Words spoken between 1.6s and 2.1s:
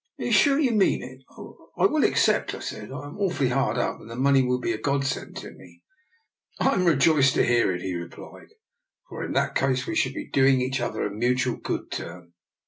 I will